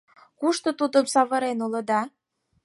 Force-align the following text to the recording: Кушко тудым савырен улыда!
Кушко 0.39 0.69
тудым 0.79 1.05
савырен 1.13 1.59
улыда! 1.65 2.01